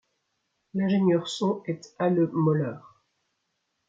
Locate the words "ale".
1.99-2.27